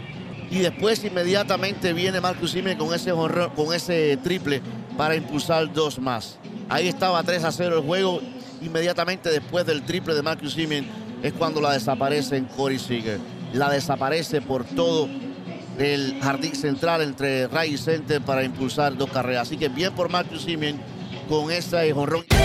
[0.49, 4.61] y después inmediatamente viene Marcus Simen con ese jonrón- con ese triple
[5.01, 6.37] para impulsar dos más.
[6.69, 8.21] Ahí estaba 3 a 0 el juego.
[8.61, 10.87] Inmediatamente después del triple de Marcus Simen
[11.23, 13.19] es cuando la desaparece en Corey Seager.
[13.51, 15.09] La desaparece por todo
[15.79, 19.47] el jardín central entre Ray y Center para impulsar dos carreras.
[19.47, 20.79] Así que bien por Marcus Simen
[21.27, 22.40] con ese jonrón.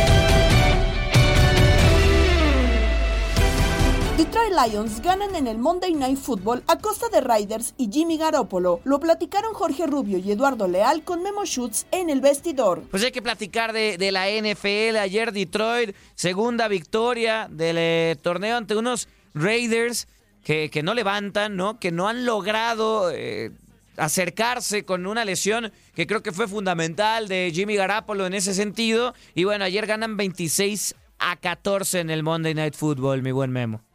[4.16, 8.80] Detroit Lions ganan en el Monday Night Football a costa de Riders y Jimmy Garoppolo.
[8.84, 12.84] Lo platicaron Jorge Rubio y Eduardo Leal con Memo Schutz en el vestidor.
[12.90, 14.96] Pues hay que platicar de, la NFL.
[14.96, 20.08] Ayer Detroit, segunda victoria del eh, torneo ante unos Raiders
[20.42, 21.78] que, que no levantan, ¿no?
[21.78, 23.50] Que no han logrado eh,
[23.98, 29.12] acercarse con una lesión que creo que fue fundamental de Jimmy Garapolo en ese sentido.
[29.34, 33.85] Y bueno, ayer ganan 26 a 14 en el Monday Night Football, mi buen Memo.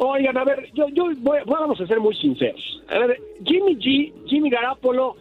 [0.00, 2.82] Oigan, a ver, yo, yo voy- vamos a ser muy sinceros.
[2.88, 2.98] A
[3.44, 5.16] Jimmy G, Jimmy Garapolo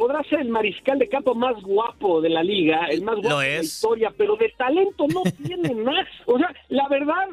[0.00, 3.56] podrá ser el mariscal de campo más guapo de la liga, el más guapo de
[3.56, 6.08] la historia, pero de talento no tiene más.
[6.24, 7.28] O sea, la verdad,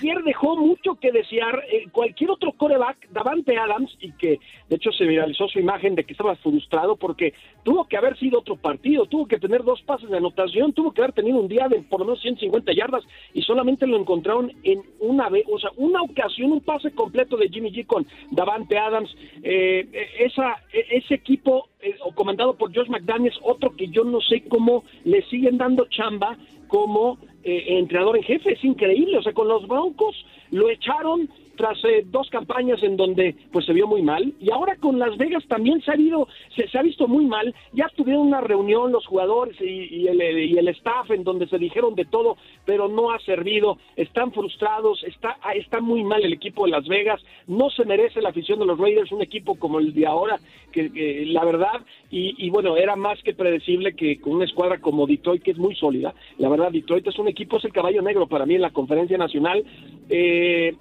[0.00, 1.62] ayer dejó mucho que desear.
[1.70, 6.04] Eh, cualquier otro coreback, Davante Adams, y que de hecho se viralizó su imagen de
[6.04, 10.08] que estaba frustrado porque tuvo que haber sido otro partido, tuvo que tener dos pases
[10.08, 13.42] de anotación, tuvo que haber tenido un día de por lo menos 150 yardas y
[13.42, 17.72] solamente lo encontraron en una vez, o sea, una ocasión, un pase completo de Jimmy
[17.72, 19.14] G con Davante Adams.
[19.42, 24.02] Eh, eh, esa, eh, ese equipo eh, o comandado por Josh McDaniels, otro que yo
[24.02, 29.22] no sé cómo le siguen dando chamba como eh, entrenador en jefe, es increíble, o
[29.22, 30.16] sea, con los Broncos
[30.50, 34.34] lo echaron tras eh, dos campañas en donde pues se vio muy mal.
[34.40, 37.88] Y ahora con Las Vegas también se ha, habido, se, ha visto muy mal, ya
[37.96, 42.04] tuvieron una reunión los jugadores y, el, y el staff en donde se dijeron de
[42.04, 46.72] todo, pero no ha servido, están frustrados, está, ah, está muy mal el equipo de
[46.72, 50.06] Las Vegas, no se merece la afición de los Raiders un equipo como el de
[50.06, 50.38] ahora,
[50.72, 54.78] que, que la verdad, y, y bueno, era más que predecible que con una escuadra
[54.78, 58.02] como Detroit, que es muy sólida, la verdad, Detroit es un equipo, es el caballo
[58.02, 59.64] negro para mí en la conferencia nacional,
[60.08, 60.74] eh,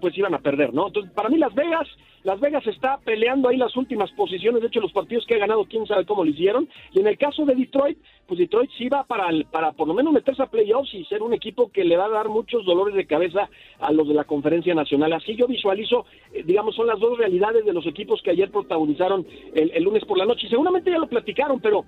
[0.00, 0.88] pues iban a perder, ¿no?
[0.88, 1.88] Entonces, para mí Las Vegas,
[2.22, 5.64] Las Vegas está peleando ahí las últimas posiciones, de hecho los partidos que ha ganado,
[5.64, 9.04] quién sabe cómo lo hicieron, y en el caso de Detroit, pues Detroit sí va
[9.04, 12.06] para, para por lo menos meterse a playoffs y ser un equipo que le va
[12.06, 13.48] a dar muchos dolores de cabeza
[13.80, 15.12] a los de la conferencia nacional.
[15.12, 19.26] Así yo visualizo, eh, digamos, son las dos realidades de los equipos que ayer protagonizaron
[19.54, 21.84] el, el lunes por la noche, y seguramente ya lo platicaron, pero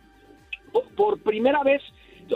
[0.96, 1.82] por primera vez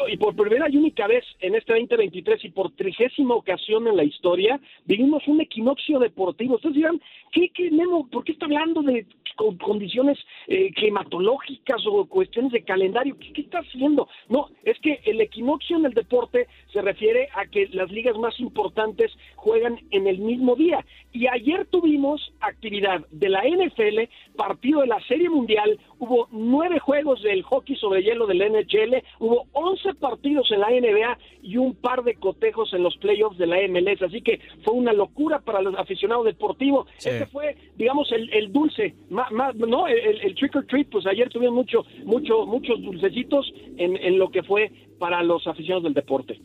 [0.08, 4.04] y por primera y única vez en este 2023 y por trigésima ocasión en la
[4.04, 6.56] historia vivimos un equinoccio deportivo.
[6.56, 7.00] Ustedes dirán,
[7.32, 12.62] ¿qué, qué Memo, por qué está hablando de con- condiciones eh, climatológicas o cuestiones de
[12.62, 13.16] calendario?
[13.18, 14.08] ¿Qué, qué está haciendo?
[14.28, 18.38] No, es que el equinoccio en el deporte se refiere a que las ligas más
[18.40, 20.84] importantes juegan en el mismo día.
[21.12, 24.00] Y ayer tuvimos actividad de la NFL,
[24.36, 29.46] partido de la Serie Mundial, hubo nueve juegos del hockey sobre hielo del NHL, hubo
[29.52, 33.56] 11 partidos en la NBA y un par de cotejos en los playoffs de la
[33.68, 34.02] MLS.
[34.02, 36.88] Así que fue una locura para los aficionados deportivos.
[36.98, 37.10] Sí.
[37.10, 38.94] Este fue, digamos, el, el dulce,
[39.30, 43.52] ma- ma- no, el, el trick or treat, pues ayer tuvieron mucho, mucho, muchos dulcecitos
[43.76, 46.40] en, en lo que fue para los aficionados del deporte.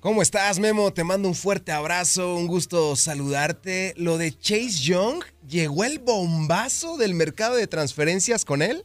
[0.00, 0.92] ¿Cómo estás, Memo?
[0.92, 3.94] Te mando un fuerte abrazo, un gusto saludarte.
[3.96, 8.82] Lo de Chase Young, ¿llegó el bombazo del mercado de transferencias con él?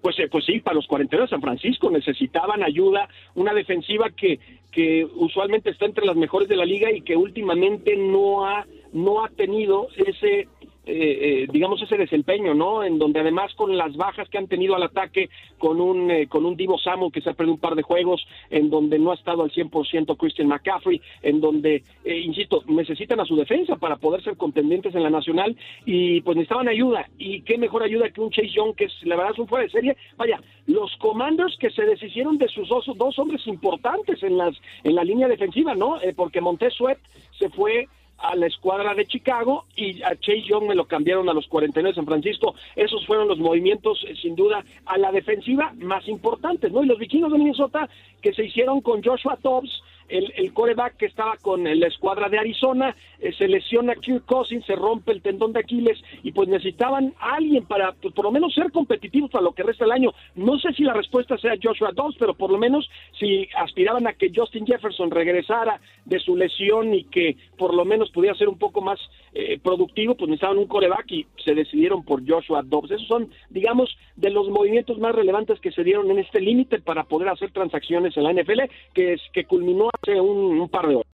[0.00, 4.38] Pues, eh, pues sí, para los 42 de San Francisco necesitaban ayuda, una defensiva que,
[4.70, 9.24] que usualmente está entre las mejores de la liga y que últimamente no ha, no
[9.24, 10.48] ha tenido ese,
[10.86, 12.84] eh, eh, digamos, ese desempeño, ¿no?
[12.84, 16.44] En donde además con las bajas que han tenido al ataque, con un, eh, con
[16.44, 19.14] un Divo Samuel que se ha perdido un par de juegos, en donde no ha
[19.14, 24.22] estado al 100% Christian McCaffrey, en donde, eh, insisto, necesitan a su defensa para poder
[24.22, 27.08] ser contendientes en la nacional y pues necesitaban ayuda.
[27.18, 29.64] Y qué mejor ayuda que un Chase Young, que es, la verdad es un fuera
[29.64, 29.96] de serie.
[30.16, 34.94] Vaya, los Commanders que se deshicieron de sus dos, dos hombres importantes en, las, en
[34.94, 36.00] la línea defensiva, ¿no?
[36.00, 36.98] Eh, porque Montez Sweat
[37.38, 37.88] se fue
[38.24, 41.90] a la escuadra de Chicago y a Chase Young me lo cambiaron a los 49
[41.90, 42.54] de San Francisco.
[42.74, 46.82] Esos fueron los movimientos, eh, sin duda, a la defensiva más importantes, ¿no?
[46.82, 47.88] Y los vikingos de Minnesota
[48.22, 52.38] que se hicieron con Joshua Dobbs, el, el coreback que estaba con la escuadra de
[52.38, 57.14] Arizona, eh, se lesiona Kirk Cousins, se rompe el tendón de Aquiles y pues necesitaban
[57.18, 60.12] alguien para pues, por lo menos ser competitivos para lo que resta del año.
[60.34, 62.88] No sé si la respuesta sea Joshua Dobbs, pero por lo menos
[63.18, 68.10] si aspiraban a que Justin Jefferson regresara de su lesión y que por lo menos
[68.10, 68.98] pudiera ser un poco más
[69.32, 72.90] eh, productivo, pues necesitaban un coreback y se decidieron por Joshua Dobbs.
[72.90, 77.04] Esos son, digamos, de los movimientos más relevantes que se dieron en este límite para
[77.04, 78.60] poder hacer transacciones en la NFL,
[78.92, 81.06] que, es, que culminó hace un, par de horas.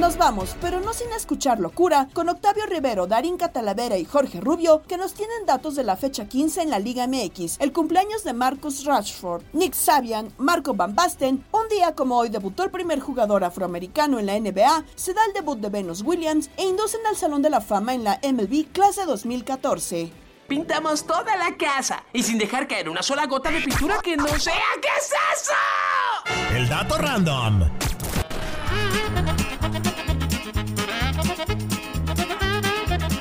[0.00, 4.82] Nos vamos, pero no sin escuchar locura, con Octavio Rivero, Darín Catalavera y Jorge Rubio,
[4.86, 8.34] que nos tienen datos de la fecha 15 en la Liga MX, el cumpleaños de
[8.34, 11.42] Marcus Rashford, Nick Sabian, Marco Van Basten.
[11.50, 15.32] Un día como hoy debutó el primer jugador afroamericano en la NBA, se da el
[15.32, 19.06] debut de Venus Williams e inducen al Salón de la Fama en la MLB clase
[19.06, 20.25] 2014.
[20.48, 24.26] Pintamos toda la casa y sin dejar caer una sola gota de pintura que no
[24.38, 24.54] sea.
[24.80, 26.56] ¿Qué es eso?
[26.56, 27.68] El dato random.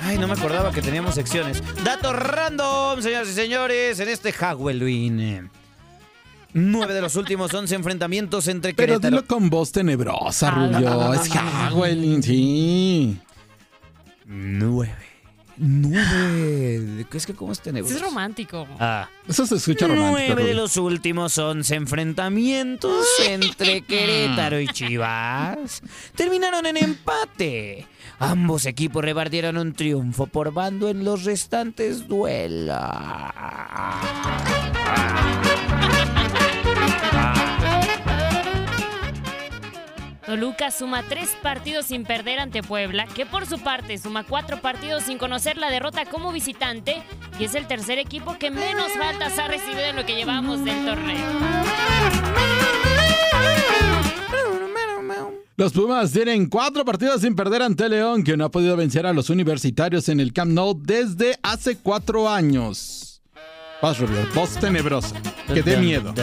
[0.02, 1.62] Ay, no me acordaba que teníamos secciones.
[1.84, 5.50] Datos random, señoras y señores, en este Halloween.
[6.54, 9.18] Nueve de los últimos 11 enfrentamientos entre Pero Querétaro.
[9.18, 11.14] dilo con voz tenebrosa, Ah, Rubio.
[11.14, 13.20] Es güey, sí.
[14.26, 14.96] Nueve.
[15.58, 17.06] Nueve.
[17.14, 17.96] Es que cómo es tenebroso.
[17.96, 18.68] Es romántico.
[18.80, 19.10] Ah.
[19.28, 20.12] Eso se escucha romántico.
[20.12, 25.82] Nueve de los últimos 11 enfrentamientos entre Querétaro y Chivas
[26.16, 27.88] terminaron en empate.
[28.20, 32.78] Ambos equipos repartieron un triunfo por bando en los restantes duelos.
[40.36, 45.04] Toluca suma tres partidos sin perder ante Puebla, que por su parte suma cuatro partidos
[45.04, 47.02] sin conocer la derrota como visitante
[47.40, 50.84] y es el tercer equipo que menos faltas ha recibido en lo que llevamos del
[50.84, 51.26] torneo.
[55.56, 59.14] Los Pumas tienen cuatro partidos sin perder ante León, que no ha podido vencer a
[59.14, 63.22] los universitarios en el Camp Nou desde hace cuatro años.
[63.82, 65.16] Vas, Rubio, voz tenebrosa.
[65.48, 66.14] Que dé miedo.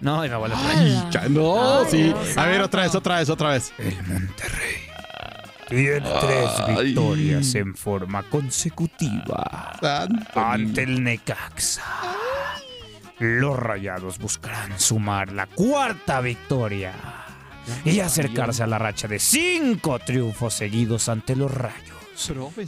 [0.00, 2.14] No, y me vuelve Ay, ya, no, sí.
[2.36, 3.72] A ver, otra vez, otra vez, otra vez.
[3.78, 4.76] El Monterrey.
[5.68, 9.78] Tiene tres victorias en forma consecutiva
[10.34, 11.84] ante el Necaxa.
[13.20, 16.92] Los rayados buscarán sumar la cuarta victoria
[17.84, 21.99] y acercarse a la racha de cinco triunfos seguidos ante los rayos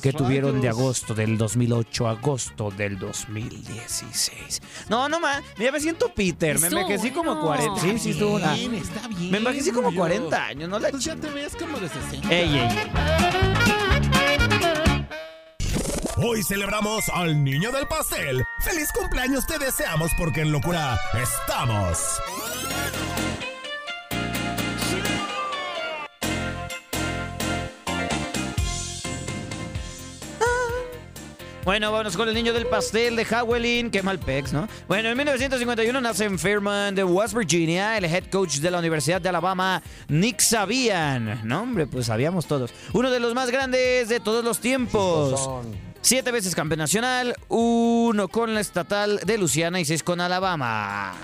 [0.03, 4.61] que tuvieron de agosto del 2008 a agosto del 2016.
[4.89, 7.75] No, no más, ya me siento Peter, me envejecí como bueno.
[7.75, 7.81] 40.
[7.81, 9.31] Sí, sí, estuvo una- bien, está bien.
[9.31, 10.01] Me envejecí como Rubio.
[10.01, 12.29] 40 años, no la Pues ya te ves como de 60.
[12.33, 12.91] Ey, ey, ey.
[16.25, 18.45] Hoy celebramos al niño del pastel.
[18.61, 21.99] ¡Feliz cumpleaños te deseamos porque en locura estamos!
[31.65, 33.93] Bueno, vámonos con el niño del pastel de Howelin.
[33.93, 34.67] Qué mal pex, ¿no?
[34.89, 39.21] Bueno, en 1951 nace en Fairmont, de West Virginia, el head coach de la Universidad
[39.21, 41.41] de Alabama, Nick Sabian.
[41.45, 42.73] No, hombre, pues sabíamos todos.
[42.93, 45.49] Uno de los más grandes de todos los tiempos.
[46.01, 51.15] Siete veces campeón nacional, uno con la estatal de Luciana y seis con Alabama.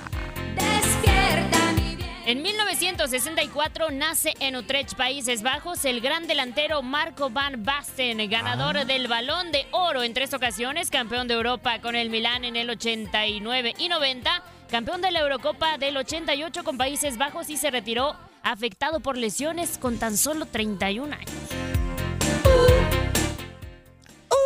[2.28, 9.08] En 1964 nace en Utrecht, Países Bajos, el gran delantero Marco Van Basten, ganador del
[9.08, 13.76] Balón de Oro en tres ocasiones, campeón de Europa con el Milán en el 89
[13.78, 19.00] y 90, campeón de la Eurocopa del 88 con Países Bajos y se retiró afectado
[19.00, 21.67] por lesiones con tan solo 31 años.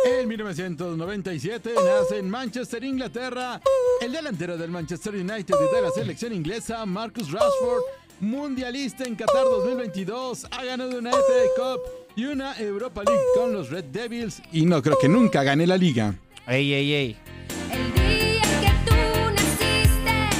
[0.05, 3.61] En 1997 nace en Manchester, Inglaterra,
[4.01, 7.81] el delantero del Manchester United y de la selección inglesa, Marcus Rashford,
[8.19, 11.17] mundialista en Qatar 2022, ha ganado una FA
[11.55, 11.81] Cup
[12.17, 15.77] y una Europa League con los Red Devils y no creo que nunca gane la
[15.77, 16.15] liga.
[16.47, 17.17] Ey, ey, ey.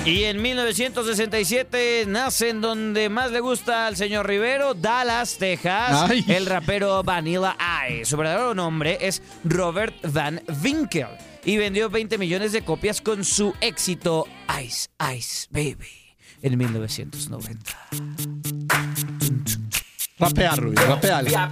[0.05, 6.25] Y en 1967 nace en donde más le gusta al señor Rivero, Dallas, Texas, Ay.
[6.27, 7.55] el rapero Vanilla
[7.89, 8.05] Ice.
[8.05, 11.07] Su verdadero nombre es Robert Van Winkle
[11.45, 14.27] y vendió 20 millones de copias con su éxito
[14.61, 17.71] Ice Ice Baby en 1990.
[20.23, 21.21] Rapea, Rubio, rapea.
[21.23, 21.51] Ya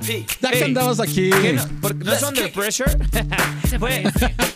[0.52, 1.30] que andamos aquí.
[1.42, 1.68] ¿qué no?
[1.82, 2.92] ¿Por- ¿No es Under Pressure?
[3.80, 4.04] Fue-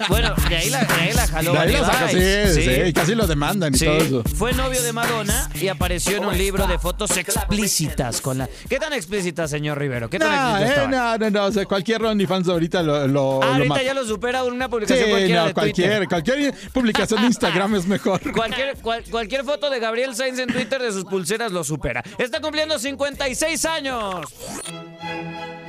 [0.10, 2.86] bueno, de ahí la, de ahí la jaló De ahí la Vanilla saca, sí, Ice,
[2.88, 3.86] sí, casi lo demandan y Sí.
[3.86, 4.24] todo eso.
[4.36, 8.50] Fue novio de Madonna y apareció en un libro de fotos explícitas con la.
[8.70, 10.10] ¿Qué tan explícita, señor Rivero?
[10.10, 13.42] ¿Qué tan No, explícita eh, no, no, no, o sea, cualquier OnlyFans ahorita lo, lo,
[13.42, 13.84] Ah, lo ahorita mata.
[13.84, 16.08] ya lo supera una Sí, publicación cualquiera no, de cualquier, Twitter.
[16.10, 18.20] cualquier publicación de Instagram es mejor.
[18.34, 22.04] Cualquier, cual- cualquier foto de Gabriel Sainz en Twitter de sus pulseras lo supera.
[22.18, 24.05] Está cumpliendo 56 años.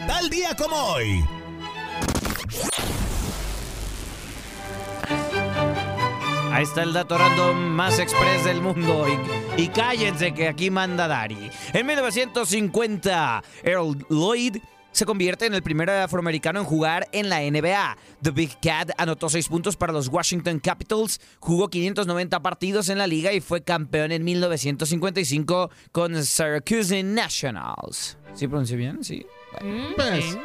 [0.07, 1.25] Tal día como hoy.
[6.53, 9.07] Ahí está el dato random más express del mundo.
[9.57, 11.51] Y, y cállense que aquí manda Dari.
[11.73, 14.59] En 1950, Earl Lloyd
[14.97, 17.99] se convierte en el primer afroamericano en jugar en la NBA.
[18.23, 23.07] The Big Cat anotó 6 puntos para los Washington Capitals, jugó 590 partidos en la
[23.07, 28.17] liga y fue campeón en 1955 con Syracuse Nationals.
[28.37, 29.03] ¿Sí pronuncié bien?
[29.03, 29.27] Sí.
[29.97, 30.39] Pues,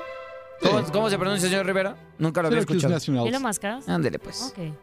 [0.62, 1.96] ¿Cómo, cómo se pronuncia, señor Rivera?
[2.18, 2.98] Nunca lo había escuchado.
[3.28, 3.88] ¿Y lo mascas?
[3.90, 4.42] Ándele, pues.
[4.52, 4.74] Ok.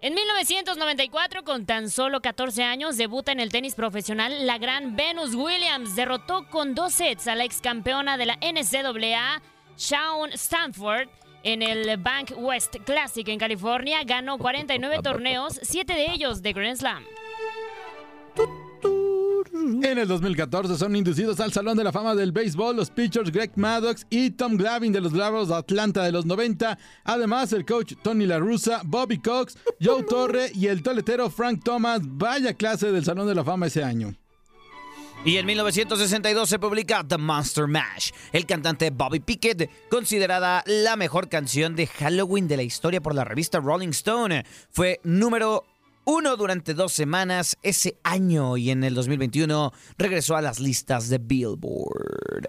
[0.00, 5.34] En 1994, con tan solo 14 años, debuta en el tenis profesional la gran Venus
[5.34, 5.96] Williams.
[5.96, 9.42] Derrotó con dos sets a la ex campeona de la NCAA,
[9.76, 11.08] Shawn Stanford.
[11.42, 16.76] En el Bank West Classic en California ganó 49 torneos, 7 de ellos de Grand
[16.76, 17.04] Slam.
[19.56, 23.52] En el 2014 son inducidos al Salón de la Fama del Béisbol los pitchers Greg
[23.56, 26.78] Maddox y Tom Glavine de los Bravos de Atlanta de los 90.
[27.04, 32.00] Además, el coach Tony La Russa, Bobby Cox, Joe Torre y el toletero Frank Thomas.
[32.04, 34.14] Vaya clase del Salón de la Fama ese año.
[35.24, 41.28] Y en 1962 se publica The Monster Mash, el cantante Bobby Pickett, considerada la mejor
[41.28, 44.44] canción de Halloween de la historia por la revista Rolling Stone.
[44.70, 45.64] Fue número
[46.06, 51.18] uno durante dos semanas ese año y en el 2021 regresó a las listas de
[51.18, 52.48] Billboard.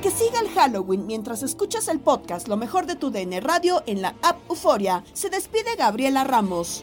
[0.00, 4.00] Que siga el Halloween mientras escuchas el podcast Lo mejor de tu DN Radio en
[4.00, 5.04] la app Euforia.
[5.12, 6.82] Se despide Gabriela Ramos.